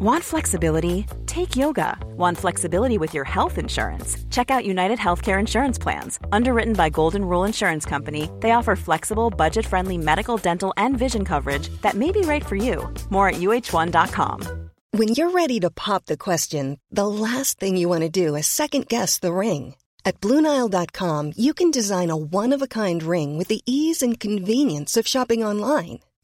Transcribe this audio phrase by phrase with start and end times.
[0.00, 1.06] Want flexibility?
[1.26, 1.98] Take yoga.
[2.16, 4.16] Want flexibility with your health insurance?
[4.30, 6.20] Check out United Healthcare Insurance Plans.
[6.30, 11.24] Underwritten by Golden Rule Insurance Company, they offer flexible, budget friendly medical, dental, and vision
[11.24, 12.88] coverage that may be right for you.
[13.10, 14.70] More at uh1.com.
[14.92, 18.46] When you're ready to pop the question, the last thing you want to do is
[18.46, 19.74] second guess the ring.
[20.04, 24.20] At Bluenile.com, you can design a one of a kind ring with the ease and
[24.20, 25.98] convenience of shopping online.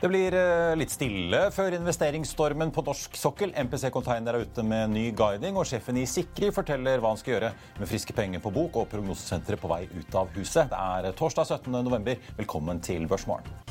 [0.00, 3.50] Det blir eh, litt stille før investeringsstormen på norsk sokkel.
[3.52, 7.34] MPC Container er ute med ny guiding, og sjefen i Sikri forteller hva han skal
[7.34, 10.72] gjøre med friske penger på bok og prognosesenteret på vei ut av huset.
[10.72, 11.76] Det er torsdag 17.
[11.84, 12.16] november.
[12.40, 13.69] Velkommen til Børsmorgen.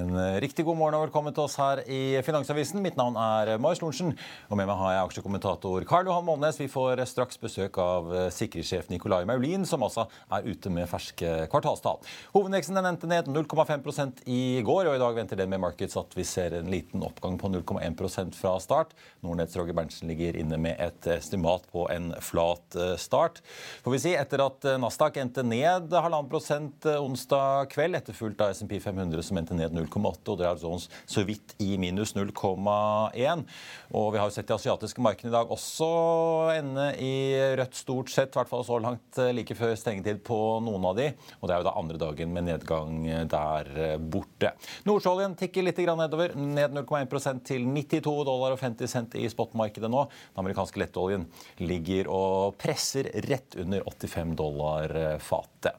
[0.00, 2.80] En riktig god morgen og velkommen til oss her i Finansavisen.
[2.80, 4.14] Mitt navn er Marius Lorentzen,
[4.48, 6.56] og med meg har jeg aksjekommentator Karl Johan Molnes.
[6.56, 12.00] Vi får straks besøk av sikkerhetssjef Nicolai Maulin, som altså er ute med ferske kvartalstall.
[12.32, 16.24] Hovedveksten endte ned 0,5 i går, og i dag venter det med Markets at vi
[16.24, 18.96] ser en liten oppgang på 0,1% fra start.
[19.26, 23.42] Nordnetts Roger Berntsen ligger inne med et estimat på en flat start.
[23.84, 28.78] Får vi si, etter at Nasdaq endte ned halvannen prosent onsdag kveld, etterfulgt av SMP
[28.80, 33.44] 500 som endte ned 0,8 og Dow Jones så vidt i minus 0,1.
[33.96, 35.90] Og vi har jo sett de asiatiske markedene i dag også
[36.56, 37.12] ende i
[37.58, 41.10] rødt stort sett, i hvert fall så langt like før stengetid på noen av de.
[41.40, 43.70] Og det er jo da andre dagen med nedgang der
[44.00, 44.54] borte.
[44.88, 50.06] Nordsjøoljen tikker litt nedover, ned 0,1% til 92 dollar og 50 cent i spotmarkedet nå.
[50.32, 51.26] Den amerikanske lettoljen
[51.62, 54.94] ligger og presser rett under 85 dollar
[55.24, 55.78] fatet.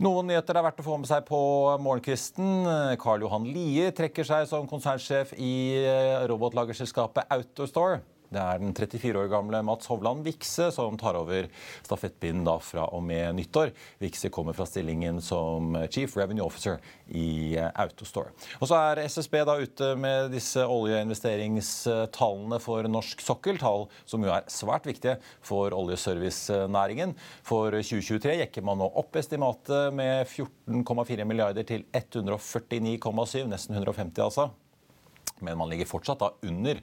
[0.00, 1.38] Noen nyheter er verdt å få med seg på
[1.84, 2.64] morgenkvisten.
[3.02, 5.84] Karl Johan Lie trekker seg som konsernsjef i
[6.30, 7.98] robotlagerselskapet Autostore.
[8.30, 11.48] Det er den 34 år gamle Mats Hovland Vikse som tar over
[11.82, 13.72] stafettpinnen fra og med nyttår.
[14.02, 16.78] Vikse kommer fra stillingen som Chief Revenue Officer
[17.10, 18.30] i Autostore.
[18.60, 23.58] Og så er SSB da ute med disse oljeinvesteringstallene for norsk sokkel.
[23.60, 27.16] Tall som jo er svært viktige for oljeservicenæringen.
[27.46, 34.52] For 2023 jekker man nå opp estimatet med 14,4 milliarder til 149,7, nesten 150 altså
[35.44, 36.80] men man ligger fortsatt da under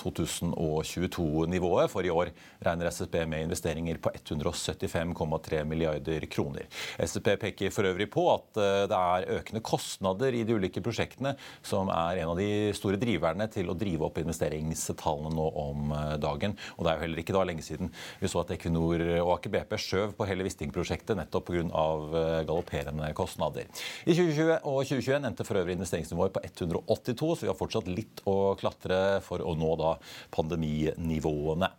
[0.00, 1.90] 2022-nivået.
[1.92, 2.32] For i år
[2.64, 6.68] regner SSB med investeringer på 175,3 milliarder kroner.
[6.98, 11.34] SSB peker for øvrig på at eh, det er økende kostnader i de ulike prosjektene
[11.66, 16.16] som er en av de store driverne til å drive opp investeringstallene nå om eh,
[16.22, 16.56] dagen.
[16.76, 19.54] Og det er jo heller ikke da lenge siden vi så at Equinor og Aker
[19.54, 21.88] BP skjøv på hele Wisting-prosjektet nettopp pga.
[22.20, 23.66] Eh, galopperende kostnader.
[24.06, 27.99] I 2020 og 2021 endte for øvrig investeringsnivået på 182, så vi har fortsatt litt
[28.00, 29.94] litt å klatre for å nå da
[30.34, 31.70] pandeminivåene.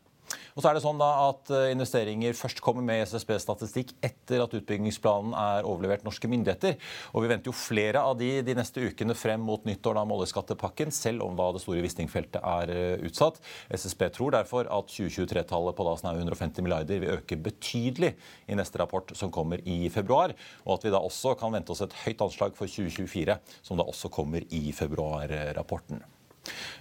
[0.56, 4.53] Og så er det sånn da at eh, Investeringer først kommer med SSB-statistikk etter at
[4.58, 6.78] utbyggingsplanen er overlevert norske myndigheter.
[7.16, 10.18] Og Vi venter jo flere av de de neste ukene frem mot nyttår da med
[10.18, 13.42] oljeskattepakken, selv om da det store Wisting-feltet er eh, utsatt.
[13.72, 18.13] SSB tror derfor at 2023-tallet på da snaue 150 milliarder vil øke betydelig
[18.48, 20.36] i neste rapport, som kommer i februar.
[20.66, 23.88] Og at vi da også kan vente oss et høyt anslag for 2024, som da
[23.88, 26.03] også kommer i februarrapporten.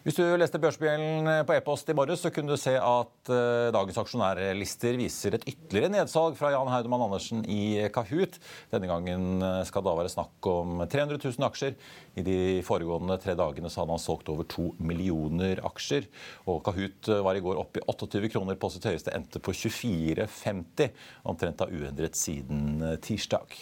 [0.05, 3.99] Hvis du leste Børsbjellen på e-post i morges, så kunne du se at uh, dagens
[4.01, 8.39] aksjonærlister viser et ytterligere nedsalg fra Jan Haudemann Andersen i Kahoot.
[8.73, 11.77] Denne gangen eh, skal det da være snakk om 300 000 aksjer.
[12.17, 16.09] I de foregående tre dagene så hadde han solgt over to millioner aksjer.
[16.49, 20.97] Og Kahoot var i går oppe i 28 kroner på sitt høyeste, endte på 24,50.
[21.31, 23.61] Omtrent av uendret siden eh, tirsdag.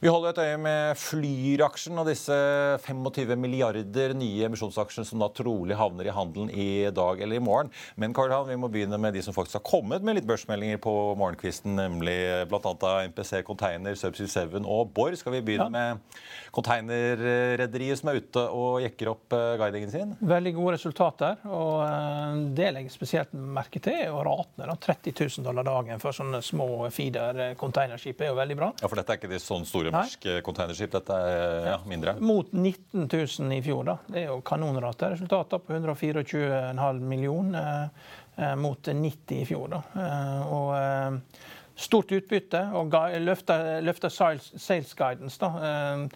[0.00, 2.32] Vi holder et øye med Flyr-aksjen og disse
[2.86, 7.68] 25 milliarder nye emisjonsaksjene som da trolig havner i handelen i dag eller i morgen.
[8.00, 10.80] Men Karl Han, vi må begynne med de som faktisk har kommet med litt børsmeldinger
[10.80, 12.14] på morgenkvisten, nemlig
[12.48, 12.92] bl.a.
[13.10, 15.18] MPC Container, Subsea 7 og Borr.
[15.20, 15.74] Skal vi begynne ja.
[15.92, 16.16] med
[16.56, 20.16] containerrederiet som er ute og jekker opp eh, guidingen sin?
[20.32, 21.44] Veldig gode resultater.
[21.44, 24.80] og eh, Det legger spesielt merke til, er ratene.
[24.80, 28.72] 30 000 dollar dagen for sånne små feeder-containerskip er jo veldig bra.
[28.80, 30.92] Ja, For dette er ikke de sånn store norsk containerskip.
[30.94, 32.16] Dette er ja, mindre.
[32.20, 33.84] Mot 19 000 i fjor.
[33.84, 33.98] da.
[34.06, 35.12] Det er jo kanonrate.
[35.14, 37.88] Resultater på 124,5 millioner
[38.36, 39.68] eh, mot 90 i fjor.
[39.72, 39.82] da.
[39.94, 41.46] Eh, og eh,
[41.80, 45.38] stort utbytte og løfta sales, guidance.
[45.40, 46.08] da.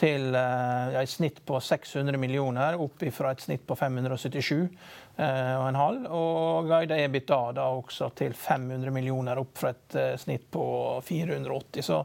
[0.00, 5.66] til uh, et snitt på 600 millioner, opp fra et snitt på 577 uh, og
[5.66, 6.06] en halv.
[6.16, 10.62] Og guida EBITDA da også til 500 millioner, opp fra et snitt på
[11.04, 11.84] 480.
[11.84, 12.00] Så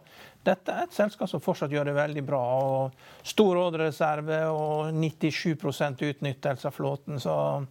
[0.46, 2.42] dette er et selskap som fortsatt gjør det veldig bra.
[2.64, 5.56] og Stor ordrereserve og 97
[6.12, 7.20] utnyttelse av flåten.
[7.20, 7.66] så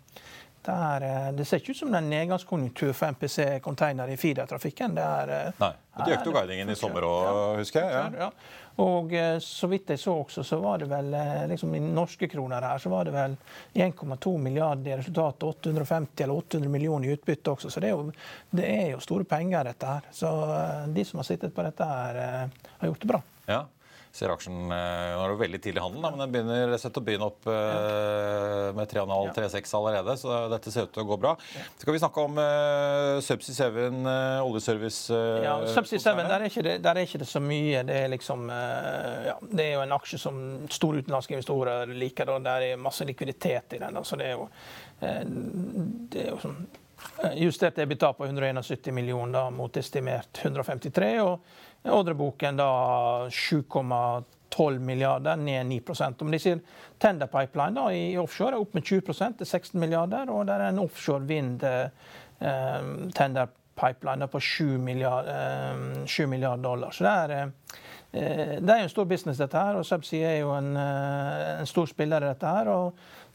[0.64, 4.16] det, er, eh, det, ser ikke ut som det er nedgangskonjunktur for MPC container i
[4.16, 4.94] feedertrafikken.
[4.96, 7.92] Det er, eh, Nei, De økte jo guidingen i sommer òg, husker jeg.
[7.92, 8.26] Ja.
[8.26, 8.62] Ja.
[8.84, 11.12] Og eh, så vidt jeg så også, så var det vel
[11.50, 13.36] liksom i norske kroner her, så var det vel
[13.74, 15.46] 1,2 milliarder i resultatet.
[15.52, 17.70] 850 eller 800 millioner i utbytte også.
[17.70, 18.10] Så det er, jo,
[18.50, 20.10] det er jo store penger, dette her.
[20.12, 20.32] Så
[20.88, 22.20] de som har sittet på dette her,
[22.80, 23.24] har gjort det bra.
[23.44, 23.64] Ja
[24.14, 27.26] ser aksjen eh, Nå er det veldig tidlig handel, men den begynner sett å begynne
[27.26, 30.14] opp uh, med 3,5-3,6 allerede.
[30.20, 31.32] Så dette ser ut til å gå bra.
[31.40, 35.08] Så skal vi snakke om uh, Subsea 7, uh, oljeservice.
[35.10, 37.82] Uh, ja, Subsea 7, der er, ikke det, der er ikke det så mye.
[37.88, 40.40] Det er liksom ja, Det er jo en aksje som
[40.70, 42.30] store utenlandske investorer liker.
[42.36, 43.98] og Der er masse likviditet i den.
[44.06, 44.48] Så det er jo,
[45.00, 46.64] det er jo sånn
[47.36, 51.10] Justert EBITDA på 171 millioner mot estimert 153.
[51.20, 51.42] og
[51.84, 52.68] Ordreboken da
[53.28, 56.62] 7,12 milliarder, ned 9% Om de sier
[56.98, 60.32] Tender Pipeline da, i offshore er opp med 20 til 16 milliarder.
[60.32, 61.90] Og det er en offshore vind eh,
[63.14, 65.30] tender pipeline på 7 milliarder,
[66.02, 66.90] eh, 7 milliarder dollar.
[66.90, 67.30] Så det er,
[68.12, 69.76] eh, det er jo en stor business, dette her.
[69.76, 72.68] Og Subsea er jo en, eh, en stor spiller i dette her.
[72.68, 72.94] og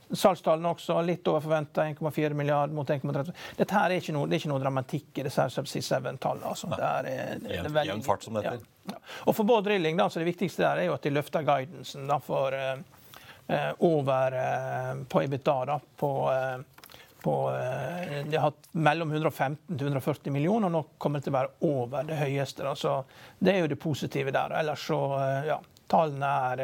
[0.09, 3.29] Salgstallene også litt over forventa, 1,4 milliard mot 1,30.
[3.57, 6.49] Dette her er ikke noe, det er ikke noe dramatikk i disse Subsea 7-tallene.
[6.49, 6.69] Altså.
[6.73, 7.09] Det er,
[7.43, 8.55] det er veldig, fart som dette.
[8.57, 8.97] Ja, ja.
[9.29, 12.09] Og for Bård Drilling, da, så det viktigste der er jo at de løfter guidansen
[12.09, 15.57] da, for uh, over uh, på EBITDA.
[15.69, 16.91] Da, på, uh,
[17.21, 21.39] på De har hatt mellom 115 til 140 millioner, og nå kommer det til å
[21.39, 22.65] være over det høyeste.
[22.65, 22.73] Da.
[22.73, 23.01] Så
[23.37, 24.57] det er jo det positive der.
[24.57, 25.03] Ellers så,
[25.45, 26.63] ja, tallene er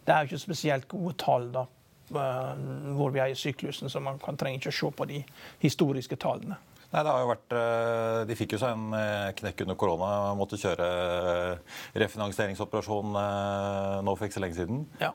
[0.00, 1.79] Det er jo ikke spesielt gode tall da Eh,
[2.10, 5.22] hvor vi er i syklusen, så man kan, trenger ikke å se på de
[5.62, 6.58] historiske tallene.
[6.90, 10.08] Nei, det har jo vært, eh, De fikk jo seg en eh, knekk under korona.
[10.34, 10.88] Måtte kjøre
[12.02, 13.14] refinansieringsoperasjon
[14.02, 14.80] nå for ikke så lenge siden.
[14.98, 15.12] Ja,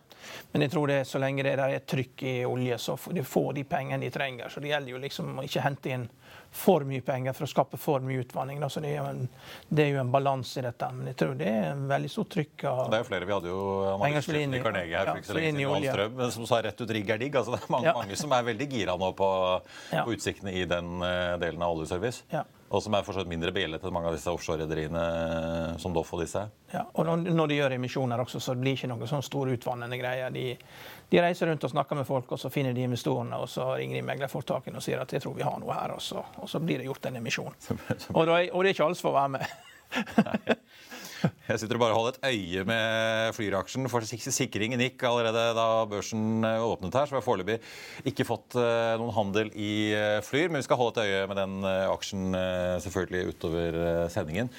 [0.54, 3.66] men jeg tror det så lenge det er trykk i olje, så de får de
[3.68, 4.48] pengene de trenger.
[4.48, 6.08] Så det gjelder jo liksom å ikke hente inn
[6.56, 8.64] for mye penger for å skape for mye utvanning.
[8.72, 9.22] Så det er jo en,
[9.70, 10.90] det en balanse i dette.
[10.96, 13.30] Men jeg tror det er en veldig stort trykk av Det er jo flere.
[13.30, 13.62] Vi hadde jo
[13.94, 16.96] analysesjefen i Carnegie her for ikke så lenge siden, Hans Strøm, som sa rett ut
[16.96, 17.40] 'rigg er digg'.
[17.42, 17.96] Altså, det er mange, ja.
[17.98, 19.32] mange, som er veldig gira nå på,
[19.92, 22.24] på utsiktene i den uh, delen av oljeservice.
[22.32, 22.46] Ja.
[22.74, 26.24] Og som er fortsatt mindre bjellete enn mange av disse offshore-rederiene eh, som Doff og
[26.24, 26.42] disse.
[26.72, 30.00] Ja, og når de gjør emisjoner også, så blir det ikke noe sånn store utvannende
[30.02, 30.34] greier.
[30.34, 30.48] De,
[31.12, 34.00] de, reiser rundt og snakker med folk, og så finner de investorene, og så ringer
[34.00, 36.64] de meglerforetakene og sier at jeg tror vi har noe her, og så, og så
[36.64, 37.54] blir det gjort en emisjon.
[38.16, 39.56] Og, det er ikke alle som får være med.
[41.50, 43.90] Jeg sitter og bare holder et øye med Flyr-aksjen.
[43.92, 47.60] For sikringen gikk allerede da børsen eh, åpnet her, så vi har foreløpig
[48.12, 50.50] ikke fått eh, noen handel i eh, Flyr.
[50.50, 52.40] Men vi skal holde et øye med den aksjen
[52.86, 53.80] selvfølgelig utover
[54.14, 54.52] sendingen.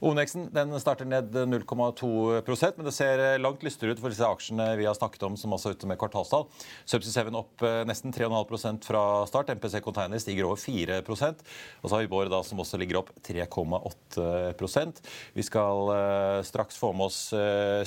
[0.00, 4.86] Hovedveksten den starter ned 0,2% men det ser langt lystere ut for disse aksjene vi
[4.88, 6.46] har snakket om, som også er ute med kvartalstall.
[6.88, 9.52] Subsea 7 opp eh, nesten 3,5 fra start.
[9.56, 11.44] MPC Container stiger over 4%
[11.82, 15.02] Og så har vi Bård, da, som også ligger opp 3,8%
[15.36, 17.20] Vi skal uh, straks få med oss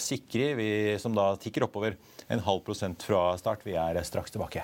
[0.03, 0.69] Sikri, vi,
[1.01, 1.97] som da tikker oppover
[2.31, 3.65] en halv prosent fra start.
[3.67, 4.63] Vi er straks tilbake.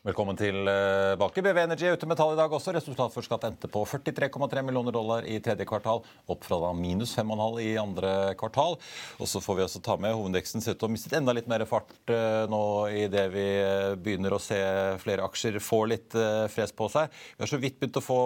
[0.00, 1.42] Velkommen tilbake.
[1.44, 2.72] BV Energy er ute med tall i dag også.
[2.72, 7.12] Resultatet for skatt endte på 43,3 millioner dollar i tredje kvartal, opp fra da minus
[7.18, 8.78] 5,5 i andre kvartal.
[9.20, 11.36] Og så får vi også ta med hovedindeksen ser ut til å ha mistet enda
[11.36, 12.62] litt mer fart nå nå
[12.96, 14.56] idet vi eh, begynner å se
[15.04, 16.16] flere aksjer få litt
[16.48, 17.12] fres på seg.
[17.36, 18.20] Vi har så vidt begynt å få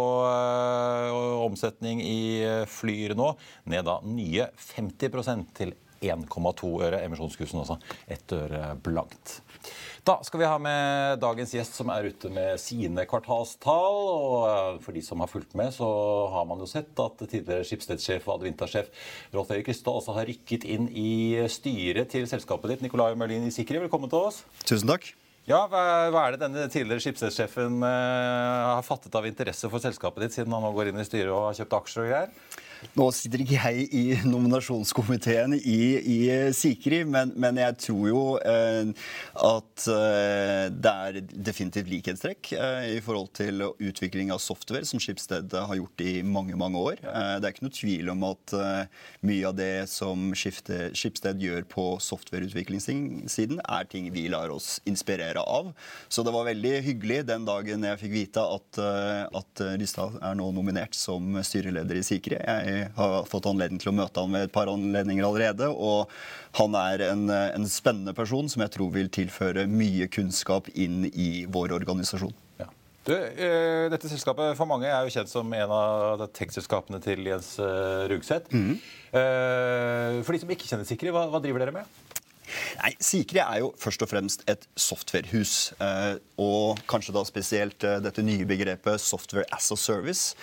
[1.42, 2.20] omsetning i
[2.70, 3.32] Flyr nå,
[3.66, 7.02] ned da nye 50 til 1,2 øre.
[7.04, 7.78] Emisjonskursen også
[8.10, 9.40] ett øre blankt.
[10.04, 14.00] Da skal vi ha med dagens gjest, som er ute med sine kvartalstall.
[14.12, 15.88] og eh, For de som har fulgt med, så
[16.34, 18.90] har man jo sett at tidligere skipsstedsjef og Advinta-sjef
[19.32, 22.84] Rolf Erik Krystad også har rykket inn i styret til selskapet ditt.
[22.84, 24.42] Nicolai Mørlin i Sikri, velkommen til oss.
[24.68, 25.08] Tusen takk.
[25.48, 30.52] Ja, Hva er det denne tidligere skipsstedsjefen har fattet av interesse for selskapet ditt, siden
[30.56, 32.62] han nå går inn i styret og har kjøpt aksjer og greier?
[32.94, 36.18] Nå sitter ikke jeg i nominasjonskomiteen i, i
[36.54, 38.90] Sikri, men, men, jeg tror jo eh,
[39.40, 45.54] at eh, det er definitivt likhetstrekk eh, i forhold til utvikling av software, som Skipsted
[45.54, 47.00] har gjort i mange mange år.
[47.02, 51.66] Eh, det er ikke noe tvil om at eh, mye av det som Skipsted gjør
[51.70, 55.72] på softwareutviklingssiden, er ting vi lar oss inspirere av.
[56.08, 60.38] Så det var veldig hyggelig den dagen jeg fikk vite at, eh, at Rystad er
[60.38, 62.38] nå nominert som styreleder i Sikri.
[62.38, 65.68] Jeg har fått anledning til å møte ham ved et par anledninger allerede.
[65.70, 66.10] Og
[66.58, 71.44] han er en, en spennende person som jeg tror vil tilføre mye kunnskap inn i
[71.50, 72.34] vår organisasjon.
[72.62, 72.68] Ja.
[73.04, 77.54] Du, uh, dette selskapet for mange er jo kjent som en av tech-selskapene til Jens
[77.62, 78.54] uh, Rugseth.
[78.54, 78.78] Mm.
[79.14, 82.00] For de som ikke kjenner Sikri, hva, hva driver dere med?
[82.80, 85.72] Nei, Sikri er jo først og fremst et softwarehus.
[85.82, 90.34] Eh, og kanskje da spesielt eh, dette nye begrepet software as a service.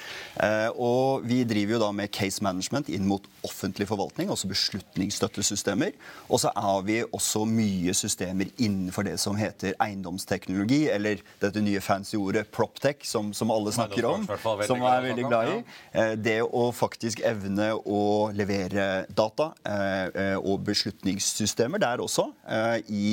[0.41, 5.96] Eh, og vi driver jo da med case management inn mot offentlig forvaltning, altså beslutningsstøttesystemer.
[6.30, 11.82] Og så har vi også mye systemer innenfor det som heter eiendomsteknologi, eller dette nye
[11.84, 14.27] fancy ordet proptech, som, som alle snakker om,
[14.68, 15.60] som er veldig glad i.
[16.22, 18.03] Det å faktisk evne å
[18.36, 19.51] levere data
[20.39, 21.82] og beslutningssystemer.
[21.82, 23.12] Det er også eh, i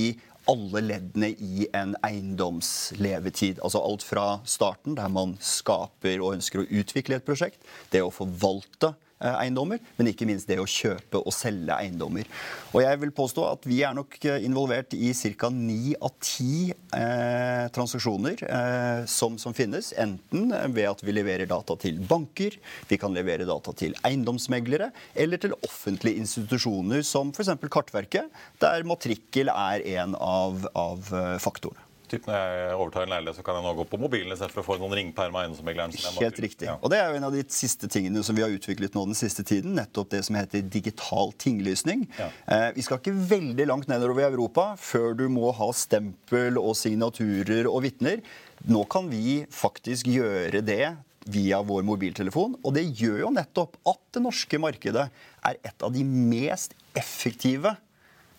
[0.48, 3.60] alle leddene i en eiendomslevetid.
[3.64, 7.60] Altså alt fra starten, der man skaper og ønsker å utvikle et prosjekt,
[7.92, 12.28] det å forvalte eiendommer, men ikke minst det å kjøpe og selge eiendommer.
[12.72, 15.50] Og jeg vil påstå at vi er nok eh, involvert i ca.
[15.52, 19.92] ni av ti eh, transaksjoner eh, som, som, finnes.
[19.98, 22.58] Enten ved at vi leverer data til banker,
[22.88, 27.56] vi kan levere data til eiendomsmeglere, eller til offentlige institusjoner som f.eks.
[27.68, 28.30] Kartverket,
[28.62, 31.87] der matrikkel er en av, av eh, faktorene.
[32.08, 34.66] Typ når jeg overtar en leilighet, så kan jeg nå gå på mobilen istedenfor å
[34.66, 35.96] få noen ringperm av eiendomsmegleren.
[36.18, 36.68] Helt riktig.
[36.70, 36.76] Ja.
[36.80, 39.18] Og det er jo en av de siste tingene som vi har utviklet nå den
[39.18, 39.76] siste tiden.
[39.78, 42.06] Nettopp det som heter digital tinglysning.
[42.18, 42.30] Ja.
[42.48, 46.74] Eh, vi skal ikke veldig langt nedover i Europa før du må ha stempel og
[46.78, 48.24] signaturer og vitner.
[48.68, 50.96] Nå kan vi faktisk gjøre det
[51.28, 52.56] via vår mobiltelefon.
[52.64, 57.74] Og det gjør jo nettopp at det norske markedet er et av de mest effektive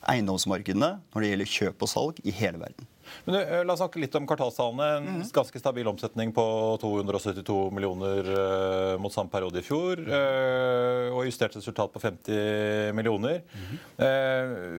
[0.10, 2.88] eiendomsmarkedene når det gjelder kjøp og salg i hele verden.
[3.26, 4.90] Men du, eh, La oss snakke litt om kvartalstallene.
[5.00, 5.30] En mm.
[5.36, 6.46] ganske stabil omsetning på
[6.82, 10.02] 272 millioner uh, mot samme periode i fjor.
[10.06, 13.42] Uh, og justert resultat på 50 millioner.
[13.54, 13.80] Mm.
[14.00, 14.78] Uh,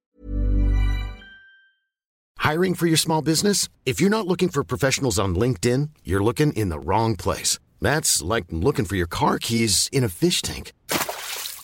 [2.41, 3.69] Hiring for your small business?
[3.85, 7.59] If you're not looking for professionals on LinkedIn, you're looking in the wrong place.
[7.81, 10.73] That's like looking for your car keys in a fish tank.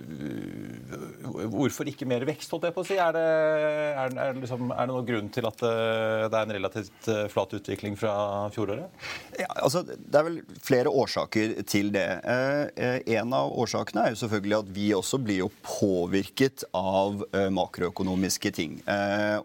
[0.00, 2.96] Hvorfor ikke mer vekst, holdt jeg på å si?
[3.00, 6.54] Er det, er, er, liksom, er det noen grunn til at eh, det er en
[6.56, 8.14] relativt eh, flat utvikling fra
[8.54, 9.04] fjoråret?
[9.38, 12.06] Ja, altså, det er vel flere årsaker til det.
[12.24, 18.52] Eh, en av årsakene er jo selvfølgelig at vi også blir jo påvirket av makroøkonomiske
[18.56, 18.78] ting.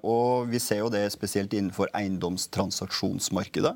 [0.05, 3.75] Og vi ser jo det spesielt innenfor eiendomstransaksjonsmarkedet.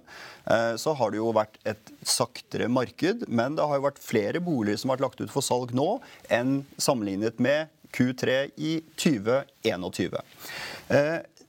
[0.82, 4.80] Så har det jo vært et saktere marked, men det har jo vært flere boliger
[4.82, 5.90] som har vært lagt ut for salg nå
[6.34, 7.66] enn sammenlignet med
[7.98, 10.22] Q3 i 2021.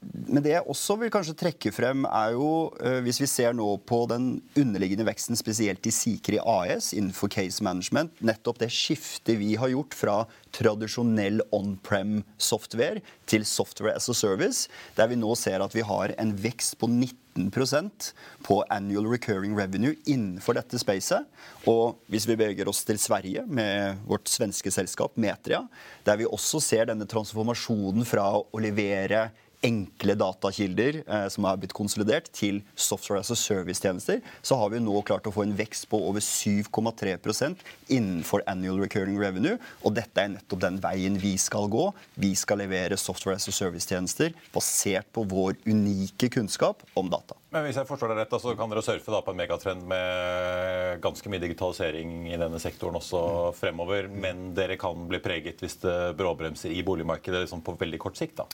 [0.00, 3.54] Eh, men det jeg også vil kanskje trekke frem, er jo uh, hvis vi ser
[3.56, 9.40] nå på den underliggende veksten, spesielt i Sikri AS innenfor case management, nettopp det skiftet
[9.40, 10.16] vi har gjort fra
[10.56, 16.14] tradisjonell on-prem software til software as a service, der vi nå ser at vi har
[16.18, 18.10] en vekst på 19%
[18.46, 21.28] på annual recurring revenue innenfor dette spacet.
[21.70, 25.62] Og hvis vi beveger oss til Sverige med vårt svenske selskap Metria,
[26.06, 29.28] der vi også ser denne transformasjonen fra å levere
[29.66, 34.82] enkle datakilder eh, som er blitt konsolidert, til software as a service-tjenester, så har vi
[34.82, 39.58] nå klart å få en vekst på over 7,3% innenfor annual recurring revenue.
[39.84, 41.90] Og dette er nettopp den veien vi skal gå.
[42.20, 47.39] Vi skal levere software as a service-tjenester basert på vår unike kunnskap om data.
[47.50, 51.30] Men hvis jeg forstår deg rett, så kan dere surfe på en megatrend med ganske
[51.32, 53.22] mye digitalisering i denne sektoren også
[53.58, 54.06] fremover.
[54.06, 58.36] Men dere kan bli preget hvis det bråbremser i boligmarkedet liksom på veldig kort sikt?
[58.38, 58.46] da?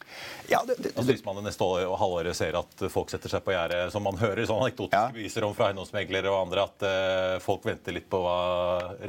[0.49, 3.45] Ja, det, det, altså Hvis man det neste år, halvåret ser at folk setter seg
[3.45, 5.13] på gjerdet, som man hører sånn anekdotiske ja.
[5.13, 8.39] beviser om fra eiendomsmeglere og andre, at uh, folk venter litt på hva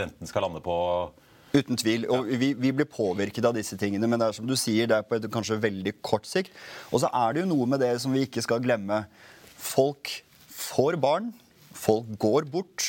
[0.04, 0.76] renten skal lande på?
[1.56, 2.04] Uten tvil.
[2.12, 5.00] og vi, vi, blir påvirket av disse tingene, men det er som du sier, det
[5.00, 6.52] er på et kanskje veldig kort sikt.
[6.92, 9.06] Og så er det jo noe med det som vi ikke skal glemme.
[9.58, 10.14] Folk
[10.48, 11.34] får barn.
[11.78, 12.86] Folk går bort.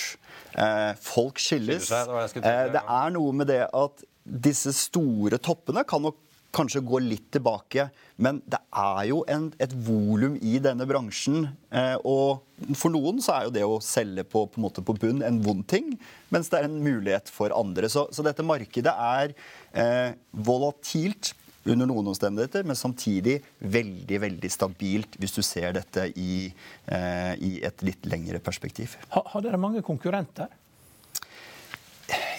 [0.55, 1.91] Eh, folk skilles.
[1.93, 6.19] Eh, det er noe med det at disse store toppene kan nok
[6.55, 7.89] kanskje gå litt tilbake.
[8.17, 11.51] Men det er jo en, et volum i denne bransjen.
[11.71, 15.23] Eh, og for noen så er jo det å selge på, på, måte på bunn
[15.27, 15.93] en vond ting,
[16.35, 17.91] mens det er en mulighet for andre.
[17.93, 19.37] Så, så dette markedet er
[19.77, 21.35] eh, volatilt
[21.73, 26.49] under noen omstendigheter, men samtidig veldig veldig stabilt hvis du ser dette i,
[26.87, 28.97] eh, i et litt lengre perspektiv.
[29.15, 30.51] Har, har dere mange konkurrenter?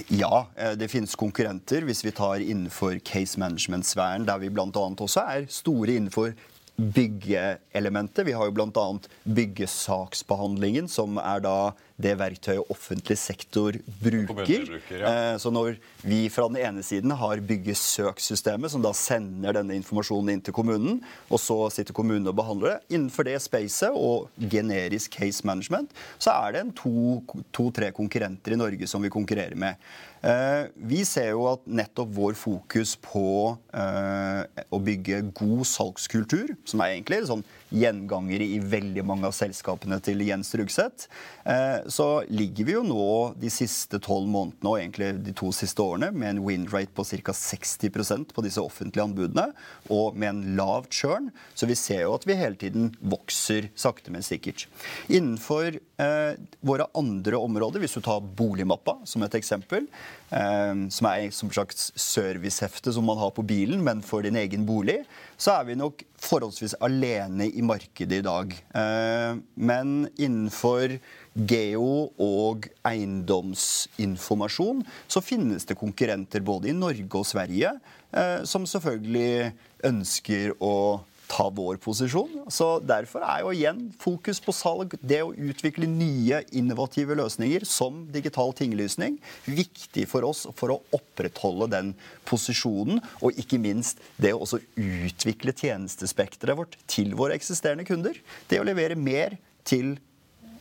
[0.07, 4.69] Ja, eh, det finnes konkurrenter hvis vi tar innenfor case management-sfæren, der vi bl.a.
[4.71, 6.33] også er store innenfor
[6.79, 8.25] byggeelementet.
[8.25, 8.87] Vi har jo bl.a.
[9.27, 11.57] byggesaksbehandlingen, som er da
[11.99, 14.65] det verktøyet offentlig sektor bruker.
[14.69, 15.11] bruker ja.
[15.11, 20.33] Eh, så når vi fra den ene siden har byggesøksystemet, som da sender denne informasjonen
[20.33, 25.19] inn til kommunen, og så sitter kommunen og behandler det, innenfor det spacet og generisk
[25.19, 29.75] case management, så er det en to-tre to, konkurrenter i Norge som vi konkurrerer med.
[30.23, 36.83] Eh, vi ser jo at nettopp vår fokus på eh, å bygge god salgskultur, som
[36.83, 41.07] er egentlig sånn gjengangere i veldig mange av selskapene til Jens Rugseth,
[41.45, 45.83] eh, så ligger vi jo nå de siste tolv månedene og egentlig de to siste
[45.83, 47.35] årene med en win rate på ca.
[47.35, 49.49] 60% på disse offentlige anbudene,
[49.93, 51.29] og med en lav churn.
[51.53, 54.65] Så vi ser jo at vi hele tiden vokser sakte, men sikkert.
[55.07, 56.33] Innenfor eh,
[56.65, 59.87] våre andre områder, hvis du tar boligmappa som et eksempel,
[60.33, 64.65] eh, som er som sagt servicehefte som man har på bilen, men for din egen
[64.67, 65.03] bolig,
[65.39, 68.53] så er vi nok forholdsvis alene i markedet i dag.
[68.75, 70.97] Eh, men innenfor
[71.33, 77.75] geo- og eiendomsinformasjon så finnes det konkurrenter både i Norge og Sverige
[78.11, 79.53] eh, som selvfølgelig
[79.89, 82.45] ønsker å ta vår posisjon.
[82.51, 88.01] Så Derfor er jo igjen fokus på salg, det å utvikle nye innovative løsninger som
[88.13, 91.93] digital tinglysning, viktig for oss for å opprettholde den
[92.29, 93.03] posisjonen.
[93.21, 98.17] Og ikke minst det å også utvikle tjenestespekteret vårt til våre eksisterende kunder.
[98.49, 99.37] Det å levere mer
[99.67, 99.97] til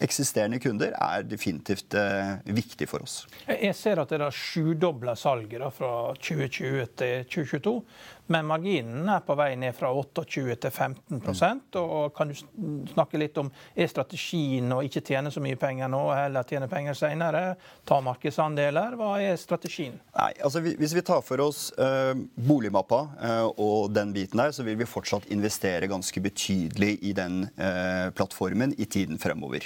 [0.02, 3.22] eksisterende kunder er definitivt eh, viktig for oss.
[3.48, 7.74] Jeg ser at dere har sjudobla salget da, fra 2020 til 2022.
[8.28, 12.36] Men marginen er på vei ned fra 28 til 15% og Kan du
[12.92, 16.96] snakke litt om er strategien å ikke tjene så mye penger nå, eller tjene penger
[16.98, 17.42] senere?
[17.88, 18.96] Ta markedsandeler?
[18.98, 19.96] Hva er strategien?
[20.16, 24.66] Nei, altså Hvis vi tar for oss uh, boligmappa uh, og den biten der, så
[24.66, 29.64] vil vi fortsatt investere ganske betydelig i den uh, plattformen i tiden fremover.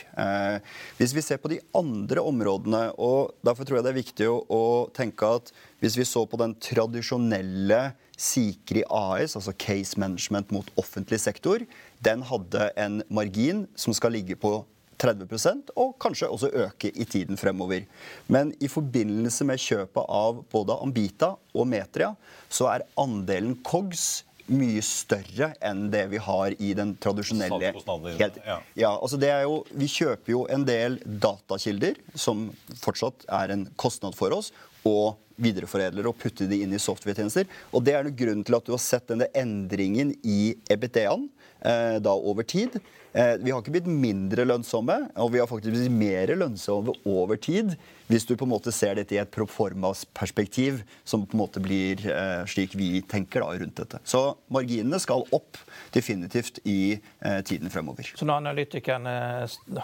[0.99, 4.39] hvis vi ser på de andre områdene, og derfor tror jeg det er viktig å,
[4.47, 4.63] å
[4.95, 7.81] tenke at hvis vi så på den tradisjonelle
[8.19, 11.65] Sikri AS, altså Case Management mot offentlig sektor,
[12.05, 14.61] den hadde en margin som skal ligge på
[15.03, 17.87] 30% og kanskje også øke i tiden fremover.
[18.29, 22.13] Men i forbindelse med kjøpet av både Ambita og Metria,
[22.53, 24.23] så er andelen COGS
[24.53, 27.73] mye større enn det vi har i den tradisjonelle
[28.19, 28.39] helt,
[28.75, 32.49] ja, altså det er jo, Vi kjøper jo en del datakilder, som
[32.83, 34.51] fortsatt er en kostnad for oss,
[34.83, 37.49] og videreforedler og putte de inn i software-tjenester.
[37.73, 41.29] Og det er noe grunnen til at du har sett denne endringen i EBITDA-en.
[41.63, 42.81] Da over tid.
[43.13, 47.37] Eh, vi har ikke blitt mindre lønnsomme, og vi har faktisk blitt mer lønnsomme over
[47.37, 47.75] tid
[48.09, 52.01] hvis du på en måte ser dette i et proformas-perspektiv, som på en måte blir
[52.13, 54.01] eh, slik vi tenker da rundt dette.
[54.05, 55.61] Så marginene skal opp
[55.95, 58.13] definitivt i eh, tiden fremover.
[58.17, 59.15] Så når analytikerne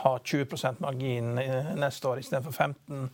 [0.02, 3.08] har 20% margin eh, neste år istedenfor 15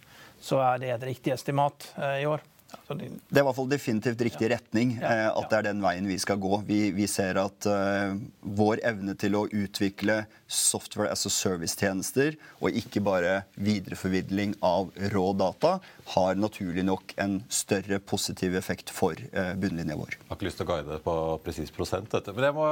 [0.45, 2.43] så er det et riktig estimat eh, i år.
[2.89, 4.95] Det er i hvert fall definitivt riktig retning.
[4.99, 6.61] Eh, at det er den veien vi skal gå.
[6.69, 12.79] Vi, vi ser at uh, vår evne til å utvikle software as a service-tjenester, og
[12.79, 15.77] ikke bare videreforvidling av rå data,
[16.15, 20.19] har naturlig nok en større positiv effekt for uh, bunnlinja vår.
[20.19, 22.35] Jeg har ikke lyst til å guide på presis prosent, dette.
[22.37, 22.67] men jeg må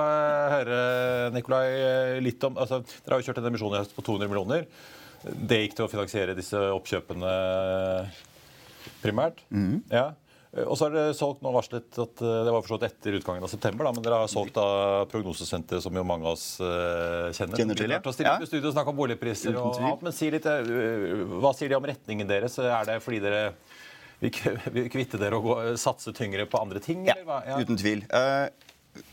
[0.56, 0.80] høre
[1.34, 1.66] Nikolai,
[2.24, 4.66] litt om altså, Dere har jo kjørt en emisjon i høst på 200 millioner.
[5.22, 7.32] Det gikk til å finansiere disse oppkjøpene
[9.02, 9.44] primært.
[9.50, 9.80] Mm.
[9.92, 10.10] Ja.
[10.52, 13.48] Og så har dere solgt nå varslet at eh, Det var forstått etter utgangen av
[13.48, 17.56] september, da, men dere har solgt da prognosesenteret, som jo mange av oss uh, kjenner.
[17.56, 18.00] Kjenner til, ja.
[18.04, 18.50] Stille ja.
[18.50, 21.88] studio og snakke om boligpriser og alt, men si litt, uh, Hva sier de om
[21.88, 22.58] retningen deres?
[22.60, 23.46] Er det fordi dere
[24.20, 27.08] vil kvitte dere og gå, satse tyngre på andre ting?
[27.08, 27.56] Ja, ja.
[27.56, 28.04] uten tvil.
[28.12, 28.52] Uh,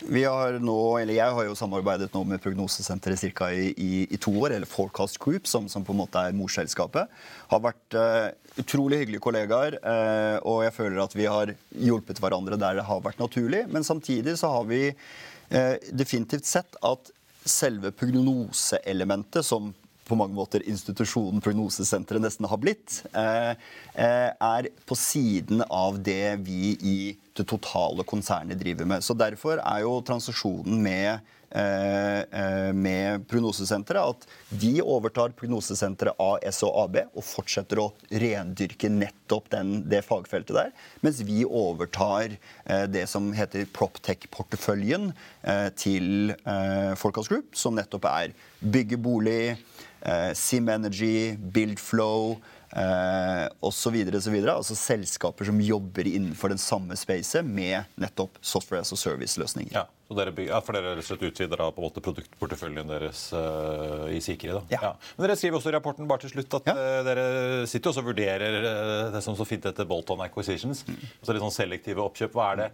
[0.10, 4.18] vi har nå, eller Jeg har jo samarbeidet nå med Prognosesenteret cirka I, i, i,
[4.20, 7.08] to år, eller Forecast Group, som, som på en måte er morselskapet.
[7.52, 8.28] Har vært uh,
[8.60, 13.04] utrolig hyggelige kollegaer, uh, og jeg føler at vi har hjulpet hverandre der det har
[13.06, 13.64] vært naturlig.
[13.72, 17.14] Men samtidig så har vi uh, definitivt sett at
[17.48, 19.72] selve prognoseelementet, som
[20.10, 23.54] på mange måter institusjonen Prognosesenteret nesten har blitt, eh,
[23.94, 27.00] eh, er på siden av det vi i
[27.38, 29.06] det totale konsernet driver med.
[29.06, 31.20] Så Derfor er jo transaksjonen med
[31.52, 34.28] eh, med Prognosesenteret at
[34.62, 40.72] de overtar Prognosesenteret AS og AB og fortsetter å rendyrke nettopp den, det fagfeltet der.
[41.02, 42.38] Mens vi overtar
[42.88, 45.10] det som heter Proptech-porteføljen
[45.76, 46.36] til
[47.02, 49.58] Forecast Group, som nettopp er bygge bolig,
[50.38, 52.38] Sim Energy, Buildflow
[52.76, 53.96] eh, osv.
[54.50, 59.74] Altså selskaper som jobber innenfor den samme spacet med nettopp software as a service-løsninger.
[59.76, 64.08] Ja, ja, for dere rett og slett utvider da på en måte produktporteføljen deres uh,
[64.10, 64.52] i Sikri?
[64.56, 64.64] da?
[64.74, 64.82] Ja.
[64.88, 64.92] ja.
[65.18, 66.76] Men Dere skriver også i rapporten bare til slutt at ja.
[66.78, 67.28] uh, dere
[67.70, 70.86] sitter også og vurderer uh, det som så fint heter bolt-on acquisitions.
[70.88, 71.00] Mm.
[71.22, 72.36] altså litt sånn selektive oppkjøp.
[72.36, 72.74] Hva er det?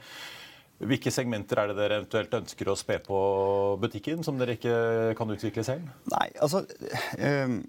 [0.75, 3.19] Hvilke segmenter er det dere eventuelt ønsker å spe på
[3.79, 4.75] butikken, som dere ikke
[5.17, 5.89] kan utvikle selv?
[6.11, 6.65] Nei, altså...
[7.19, 7.63] Um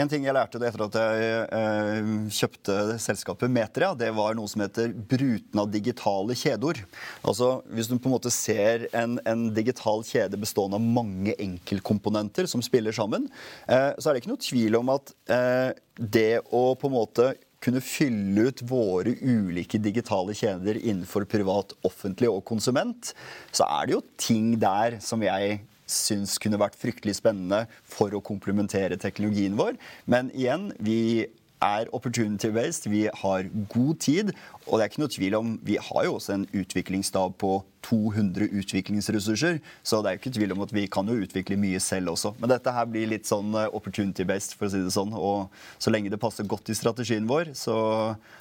[0.00, 4.64] en ting jeg lærte etter at jeg eh, kjøpte selskapet Metria, det var noe som
[4.64, 6.80] heter bruten av digitale kjedeord.
[7.22, 12.50] Altså, Hvis du på en måte ser en, en digital kjede bestående av mange enkeltkomponenter
[12.50, 13.28] som spiller sammen,
[13.68, 17.30] eh, så er det ikke noe tvil om at eh, det å på en måte
[17.64, 23.14] kunne fylle ut våre ulike digitale kjeder innenfor privat, offentlig og konsument,
[23.54, 28.22] så er det jo ting der som jeg syns kunne vært fryktelig spennende for å
[28.24, 29.76] komplementere teknologien vår.
[30.08, 31.26] Men igjen, vi
[31.62, 32.88] er opportunity-based.
[32.90, 34.32] Vi har god tid.
[34.66, 38.48] Og det er ikke noe tvil om, vi har jo også en utviklingsstab på 200
[38.60, 39.60] utviklingsressurser.
[39.84, 42.34] Så det er ikke tvil om at vi kan jo utvikle mye selv også.
[42.40, 45.12] Men dette her blir litt sånn eh, opportunity-based, for å si det sånn.
[45.14, 47.76] Og så lenge det passer godt i strategien vår, så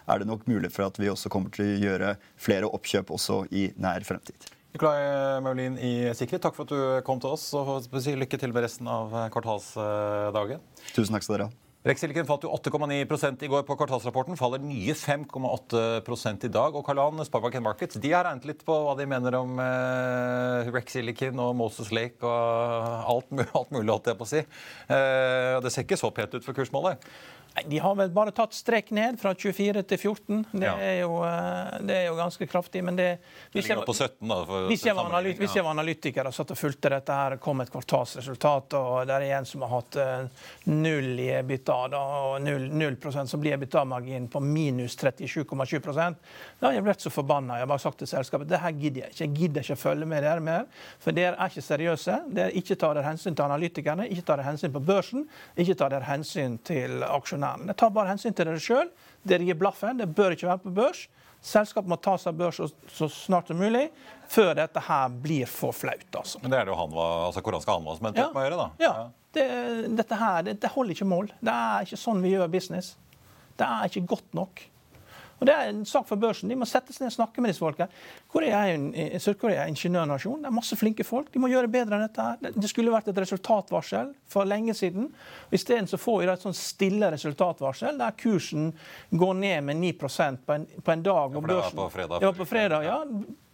[0.08, 3.44] er det nok mulig for at vi også kommer til å gjøre flere oppkjøp også
[3.52, 4.52] i nær fremtid.
[4.74, 7.52] Nikolai Maulin i Sikkerhet, takk for at du kom til oss.
[7.54, 10.64] og Lykke til med resten av kvartalsdagen.
[10.96, 11.60] Tusen takk skal dere ha.
[11.84, 14.38] Rex-Silicon falt jo 8,9 i går på kvartalsrapporten.
[14.40, 16.78] Faller nye 5,8% i dag.
[16.80, 21.42] Og Karlan Sparebank Markets de har regnet litt på hva de mener om eh, Rex-Silicon
[21.44, 24.46] og Moses Lake og alt, alt mulig, holdt jeg på å si.
[24.96, 27.04] Eh, det ser ikke så pent ut for kursmålet.
[27.66, 30.40] De har vel bare tatt strek ned fra 24 til 14.
[30.52, 30.74] Det, ja.
[30.82, 32.82] er, jo, eh, det er jo ganske kraftig.
[32.82, 33.10] Men det,
[33.54, 34.40] hvis, jeg, 17, da,
[34.72, 37.70] hvis, jeg analyt, hvis, jeg var analytiker og satt og fulgte dette, her, kom et
[37.70, 42.66] kvartalsresultat, og det er en som har hatt uh, null i EBITDA, da, og 0,
[42.74, 42.98] 0
[43.30, 46.16] så blir EBITDA-marginen på minus 37,7 Da
[46.66, 47.60] har jeg blitt så forbanna.
[47.60, 49.22] Jeg har bare sagt til selskapet det her gidder jeg ikke.
[49.28, 50.66] Jeg gidder ikke følge med dere mer.
[50.98, 52.18] For dere er ikke seriøse.
[52.34, 55.94] Dere ikke tar dere hensyn til analytikerne, ikke tar dere hensyn på børsen, ikke tar
[55.94, 57.68] dere hensyn til aksjonærene aksjonærene.
[57.68, 58.90] Det tar bare hensyn til dere sjøl.
[59.24, 60.00] Dere gir blaffen.
[60.00, 61.08] Det bør ikke være på børs.
[61.44, 63.90] Selskapet må ta seg børs så, snart som mulig,
[64.32, 66.08] før dette her blir for flaut.
[66.16, 66.40] Altså.
[66.42, 68.30] Men det er det jo han var, altså koranske Hanva som endte ja.
[68.30, 68.68] opp med å gjøre, da?
[68.80, 68.94] Ja.
[69.34, 69.48] Det,
[69.98, 71.32] dette her, det, det, holder ikke mål.
[71.44, 72.94] Det er ikke sånn vi gjør business.
[73.60, 74.64] Det er ikke godt nok.
[75.44, 76.48] Og Det er en sak for børsen.
[76.48, 77.90] De må sette seg ned og snakke med disse folka.
[78.32, 80.40] Sør-Korea er en ingeniørnasjon.
[80.46, 81.34] Det er masse flinke folk.
[81.34, 82.24] De må gjøre bedre enn dette.
[82.24, 82.56] her.
[82.56, 85.10] Det skulle vært et resultatvarsel for lenge siden.
[85.52, 88.72] Isteden får vi et sånn stille resultatvarsel der kursen
[89.12, 91.36] går ned med 9% på en, på en dag.
[91.36, 92.24] Ja, for det var på fredag.
[92.24, 93.02] Ja, på fredag, ja.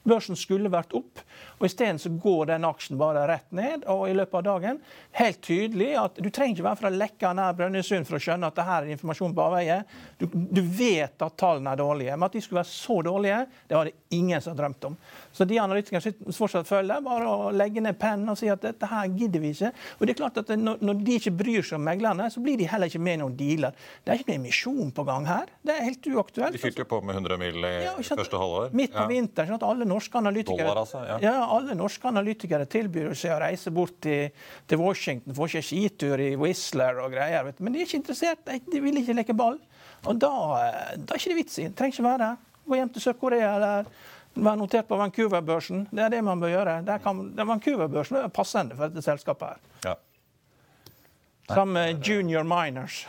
[0.07, 1.21] Børsen skulle vært opp,
[1.59, 3.83] og isteden går den aksjen bare rett ned.
[3.91, 4.79] Og i løpet av dagen
[5.19, 8.57] helt tydelig at du trenger ikke være fra Lekka nær Brønnøysund for å skjønne at
[8.57, 9.81] det her er informasjon på avveie.
[10.21, 12.15] Du, du, vet at tallene er dårlige.
[12.15, 14.97] Men at de skulle være så dårlige, det var det ingen som drømte om.
[15.35, 19.09] Så de analytikerne fortsatt følger, bare å legge ned pennen og si at dette her
[19.13, 19.71] gidder vi ikke.
[19.97, 22.67] Og det er klart at når, de ikke bryr seg om meglerne, så blir de
[22.69, 23.77] heller ikke med i noen dealer.
[24.03, 25.53] Det er ikke noen emisjon på gang her.
[25.65, 26.55] Det er helt uaktuelt.
[26.55, 28.73] De fyrte jo på med 100 mil i ja, første halvår.
[28.79, 29.07] Midt på ja.
[29.13, 29.51] vinteren.
[29.51, 31.19] sånn at alle norske analytikere Dollar, altså, ja.
[31.23, 31.35] ja.
[31.57, 34.33] alle norske analytikere tilbyr seg å reise bort til,
[34.69, 37.45] til Washington, får seg skitur i Whistler og greier.
[37.47, 37.65] Vet du.
[37.67, 38.43] Men de er ikke interessert.
[38.69, 39.59] De vil ikke leke ball.
[40.07, 40.31] Og da,
[40.95, 41.67] da er ikke det vits i.
[41.75, 42.45] Trenger ikke være her.
[42.69, 43.87] Gå hjem til Sør-Korea eller
[44.35, 45.87] være notert på Vancouver-børsen.
[45.91, 46.75] Det er det man bør gjøre.
[47.37, 49.57] Vancouver-børsen er passende for dette selskapet her.
[49.85, 49.95] Ja.
[51.49, 53.07] Sammen med Junior Miners.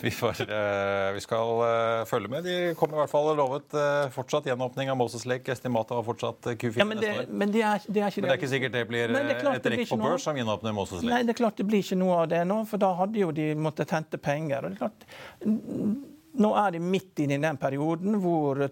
[0.00, 2.44] Vi, får, uh, vi, skal uh, følge med.
[2.46, 5.50] De kommer i hvert fall lovet uh, fortsatt gjenåpning av Moses Lake.
[5.52, 7.32] Estimatet var fortsatt Q4 ja, men det, neste år.
[7.42, 9.70] Men det er, det er, ikke, men det er ikke sikkert det blir det et
[9.74, 11.10] rekk på børs som gjenåpner Moses Lake?
[11.12, 13.32] Nei, det er klart det blir ikke noe av det nå, for da hadde jo
[13.34, 14.62] de måttet hente penger.
[14.62, 18.62] og det er klart nå er de midt inne i den perioden hvor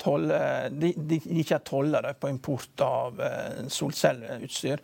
[0.00, 0.38] tolle,
[0.72, 3.20] de, de, ikke er tollere på import av
[3.68, 4.80] solcelleutstyr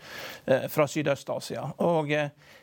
[0.69, 1.63] fra Sydøst-Asia.
[1.87, 2.13] Og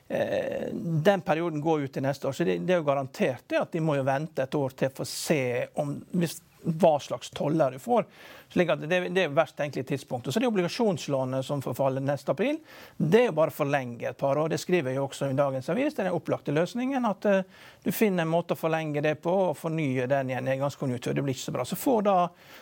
[0.08, 2.31] Eh, den perioden går ut til neste år.
[2.31, 5.05] Så det, det er jo garantert at de må jo vente et år til for
[5.05, 5.39] å se
[5.81, 8.05] om, hvis, hva slags toller du får.
[8.53, 10.27] Slik at det, det er verst tenkelig tidspunkt.
[10.27, 12.60] Og så det obligasjonslånet som forfaller neste april,
[12.97, 14.51] det er jo bare å forlenge et par år.
[14.53, 15.95] Det skriver jeg også i dagens avis.
[15.95, 17.08] Det er den opplagte løsningen.
[17.10, 17.41] At uh,
[17.84, 21.15] du finner en måte å forlenge det på og fornye den i en nedgangskonjunktur.
[21.17, 21.65] Det blir ikke så bra.
[21.67, 22.17] Så får da,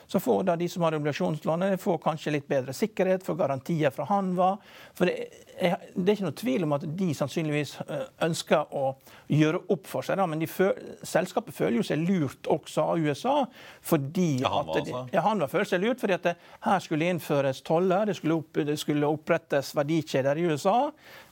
[0.08, 4.08] så får da de som har obligasjonslånet, får kanskje litt bedre sikkerhet, får garantier fra
[4.10, 4.54] Hanva.
[4.98, 8.94] For det, er, det er ikke noe tvil om at de sannsynligvis eh, ønsker å
[9.32, 10.20] gjøre opp for seg.
[10.20, 10.28] Da.
[10.30, 10.74] Men føl,
[11.08, 13.36] selskapet føler jo seg lurt også av USA.
[13.82, 15.06] fordi ja, han var, altså.
[15.14, 16.32] ja, han var føler seg lurt fordi at
[16.64, 20.78] her skulle innføres toller, det skulle, opp, det skulle opprettes verdikjeder i USA.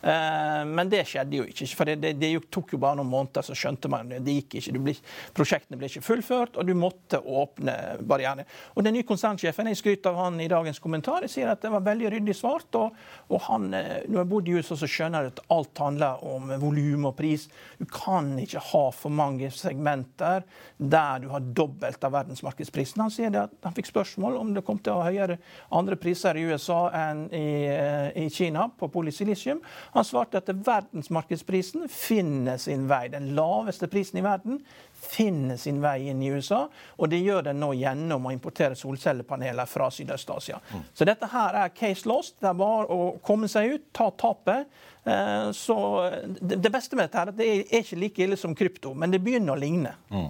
[0.02, 1.68] Eh, men det skjedde jo ikke.
[1.78, 4.22] for Det, det, tok jo bare noen måneder, så skjønte man det.
[4.42, 4.82] Gikk ikke.
[4.82, 4.96] Ble,
[5.38, 7.76] prosjektene ble ikke fullført, og du måtte åpne
[8.08, 8.48] barrierene.
[8.76, 11.28] Og Den nye konsernsjefen jeg skryter av han i dagens kommentar.
[11.32, 12.74] Sier at det var veldig ryddig svart.
[12.80, 12.98] og,
[13.30, 16.54] og han, eh, Når jeg bodde i USA, så skjønner jeg at alt handler om
[16.62, 17.48] volum og pris.
[17.78, 20.46] Du kan ikke ha for mange segmenter
[20.78, 23.02] der du har dobbelt av verdensmarkedsprisen.
[23.04, 25.38] Han sier det at han fikk spørsmål om det kom til å ha høyere
[25.78, 29.62] andre priser i USA enn i, eh, i Kina på polysilisium.
[29.96, 33.08] Han svarte at verdensmarkedsprisen finner sin vei.
[33.12, 34.62] Den laveste prisen i verden
[35.02, 36.68] finner sin vei inn i USA.
[36.98, 40.62] Og det gjør den nå gjennom å importere solcellepaneler fra Sydøst-Asia.
[40.72, 40.84] Mm.
[40.94, 42.38] Så dette her er case lost.
[42.40, 44.70] Det er bare å komme seg ut, ta tapet.
[45.04, 45.78] Eh, så
[46.40, 49.24] det beste med dette er at det er ikke like ille som krypto, men det
[49.24, 49.96] begynner å ligne.
[50.14, 50.30] Mm.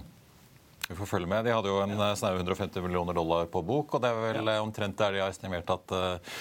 [0.92, 1.46] Vi får følge med.
[1.46, 4.50] De hadde jo en eh, snaue 150 millioner dollar på bok, og det er vel
[4.52, 4.60] ja.
[4.60, 6.34] omtrent der de har estimert at uh,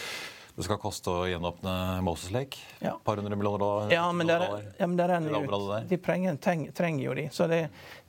[0.58, 2.60] det skal koste å gjenåpne Moses Lake?
[2.84, 2.98] Ja.
[3.00, 3.94] Par hundre millioner dollar?
[3.96, 5.72] Ja, men der, er, ja, men det renner ut.
[5.88, 7.24] De trenger, trenger, jo de.
[7.32, 7.62] Så det,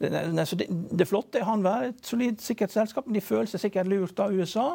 [0.02, 3.92] det, det, det flotte er han være et solid sikkerhetsselskap, men de føler seg sikkert
[3.92, 4.66] lurt av USA.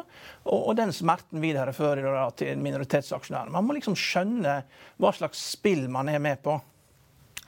[0.46, 3.52] Og, og den smerten viderefører da til minoritetsaksjonærene.
[3.58, 4.62] Man må liksom skjønne
[4.96, 6.56] hva slags spill man er med på.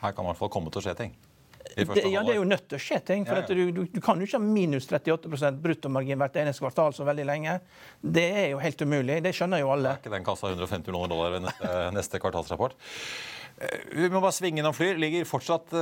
[0.05, 1.17] Her kan i hvert fall komme til å skje ting.
[1.61, 3.27] Det, ja, det er jo nødt til å skje ting.
[3.29, 3.55] for ja, ja.
[3.55, 7.27] Du, du, du, kan jo ikke ha minus 38% bruttomargin hvert eneste kvartal så veldig
[7.29, 7.59] lenge.
[8.01, 9.21] Det er jo helt umulig.
[9.25, 9.95] Det skjønner jo alle.
[9.95, 12.77] Det Er ikke den kassa 150 millioner dollar ved neste, neste kvartalsrapport?
[13.61, 14.99] Eh, vi må bare svinge innom Flyr.
[15.01, 15.75] Ligger fortsatt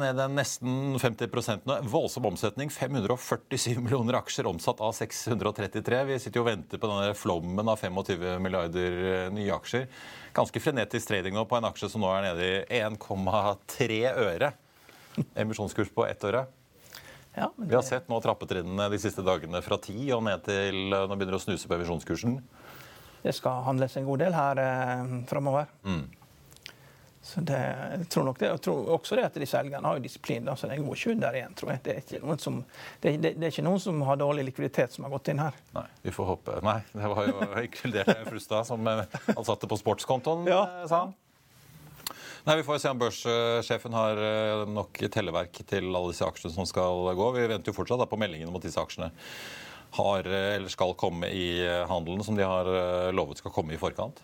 [0.00, 1.78] ned en nesten 50% nå.
[1.92, 2.72] Voldsom omsetning.
[2.72, 6.02] 547 millioner aksjer omsatt av 633.
[6.10, 9.88] Vi sitter jo og venter på denne flommen av 25 milliarder uh, nye aksjer.
[10.36, 14.54] Ganske frenetisk trading nå på en aksje som nå er nede i 1,3 øre.
[15.44, 16.44] Emisjonskurs på ett øre.
[17.34, 17.68] Ja, det...
[17.68, 21.38] Vi har sett nå trappetrinnene de siste dagene fra 10 og ned til Nå begynner
[21.38, 22.36] å snuse på emisjonskursen.
[23.24, 25.70] Det skal handles en god del her eh, framover.
[25.82, 26.04] Mm.
[27.24, 30.02] Så det, jeg tror nok det, jeg tror også det at de selgerne har jo
[30.04, 30.48] disiplin.
[30.52, 31.80] altså det går ikke der igjen, tror jeg.
[31.86, 32.58] Det er, ikke noen som,
[33.00, 35.56] det, det, det er ikke noen som har dårlig likviditet, som har gått inn her.
[35.72, 36.58] Nei, vi får håpe.
[36.68, 40.60] Nei, det var jo inkludert Frustad, som han eh, satte på sportskontoen, ja.
[40.82, 41.16] Eh, sa han.
[42.44, 46.66] Nei, Vi får se om børssjefen har eh, nok telleverk til alle disse aksjene som
[46.68, 47.28] skal gå.
[47.38, 49.08] Vi venter jo fortsatt på meldingen om at disse aksjene
[49.96, 52.68] har, eh, eller skal komme i eh, handelen, som de har
[53.16, 54.20] lovet skal komme i forkant.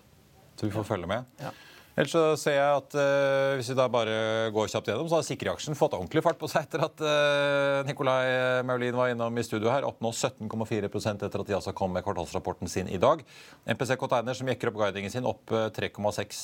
[0.52, 1.24] Så vi får følge med.
[1.40, 1.54] Ja.
[2.00, 5.24] Ellers så ser jeg at uh, hvis vi da bare går kjapt gjennom, så har
[5.26, 9.68] Sikre-aksjen fått ordentlig fart på seg etter at uh, Nicolai Maulin var innom i studio
[9.68, 9.84] her.
[9.84, 13.20] Opp nå 17,4% etter at de altså kom med kvartalsrapporten sin i dag.
[13.68, 16.40] MPC Container som jekker opp guidingen sin, opp 3,6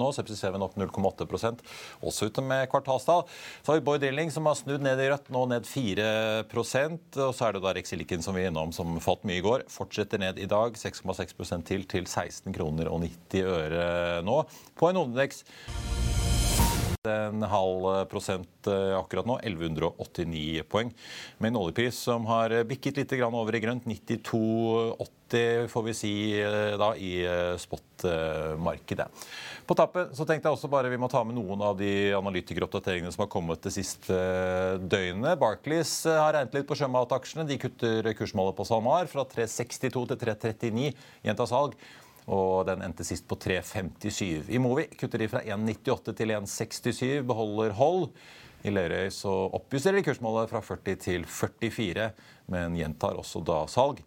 [0.00, 0.08] nå.
[0.16, 1.28] Sepsis 7 opp 0,8
[2.00, 3.26] også ute med kvartalstall.
[3.60, 7.36] Så har vi Boy Drilling som har snudd ned i rødt, nå ned 4% Og
[7.36, 9.68] så er det da Rexilicon som vi er innom, som falt mye i går.
[9.68, 13.86] Fortsetter ned i dag, 6,6% til til 16 kroner og 90 øre
[14.24, 14.40] nå
[14.78, 15.44] på en hovedindeks
[17.04, 20.92] en halv prosent eh, akkurat nå, 1189 poeng.
[21.38, 26.76] Med en oljepris som har bikket litt over i grønt, 92,80 får vi si eh,
[26.80, 27.12] da i
[27.60, 29.08] spot-markedet.
[29.68, 33.12] På tappet så tenkte jeg også bare vi må ta med noen av de analytikeroppdateringene
[33.12, 34.16] som har kommet det siste
[34.80, 35.40] døgnet.
[35.40, 37.48] Barclays har regnet litt på sjømataksjene.
[37.48, 41.76] De kutter kursmålet på SalMar fra 362 til 339 gjenta salg
[42.26, 44.48] og den endte sist på 3,57.
[44.48, 48.08] I Movi kutter de fra 1,98 til 1,67, beholder hold.
[48.64, 52.10] I Lerøy så oppjusterer de kursmålet fra 40 til 44,
[52.52, 54.00] men gjentar også da salg.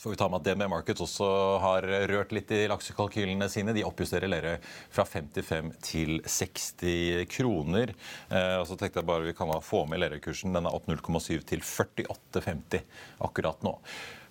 [0.00, 1.26] Så får vi ta med at DNB Markets også
[1.60, 3.74] har rørt litt i laksekalkylene sine.
[3.76, 4.54] De oppjusterer Lerøy
[4.88, 7.92] fra 55 til 60 kroner.
[8.32, 10.56] Eh, og så tenkte jeg bare vi kan få med Lerøy-kursen.
[10.56, 12.80] Den er opp 0,7 til 48,50
[13.28, 13.74] akkurat nå.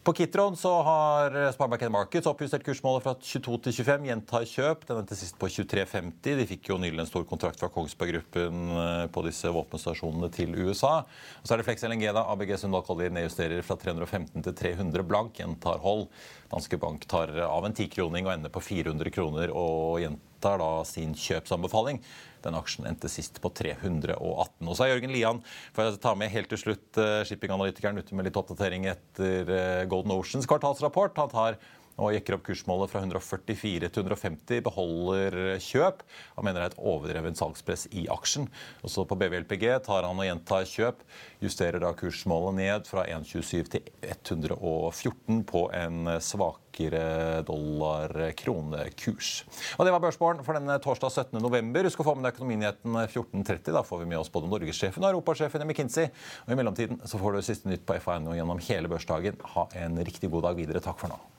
[0.10, 4.08] På Kitron så har Sparebank Markets oppjustert kursmålet fra 22 til 25.
[4.10, 4.88] Gjentar kjøp.
[4.90, 6.40] Den endte sist på 23,50.
[6.40, 10.56] De fikk jo nylig en stor kontrakt fra Kongsberg Gruppen eh, på disse våpenstasjonene til
[10.58, 11.04] USA.
[11.04, 12.24] Og så er det Flex LNG, da.
[12.34, 15.38] ABG Sundal Collier nedjusterer fra 315 til 300 blank.
[15.44, 16.08] Gjentar hold.
[16.50, 21.14] Danske Bank tar av en tikroning og ender på 400 kroner og gjentar da sin
[21.14, 22.02] kjøpsanbefaling.
[22.46, 24.20] Den aksjen endte sist på 318.
[24.66, 25.42] Og så er Jørgen Lian
[25.74, 29.84] for jeg ta med helt til slutt eh, shippinganalytikeren ute med litt oppdatering etter eh,
[29.92, 31.18] Golden Oceans kvartalsrapport.
[31.20, 31.60] Han tar
[32.00, 36.04] og jekker opp kursmålet fra 144 til 150, beholder kjøp.
[36.38, 38.48] Han mener det er et overdrevent salgspress i aksjen.
[38.88, 41.04] Også på BVLPG tar han og gjentar kjøp.
[41.44, 49.32] Justerer da kursmålet ned fra 1,27 til 114 på en svakere dollar-kronekurs.
[49.78, 51.40] Og Det var børsmålen for denne torsdag 17.
[51.44, 51.88] november.
[51.88, 53.74] Husk å få med deg Økonominyheten 14.30.
[53.76, 56.12] Da får vi med oss både norgessjefen og europasjefen i McKinsey.
[56.46, 59.40] Og I mellomtiden så får du siste nytt på FA1 gjennom hele børsdagen.
[59.56, 60.84] Ha en riktig god dag videre.
[60.84, 61.39] Takk for nå.